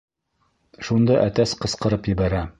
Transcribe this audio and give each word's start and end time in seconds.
Шунда 0.87 1.19
әтәс 1.27 1.55
ҡысҡырып 1.63 2.13
ебәрә: 2.15 2.47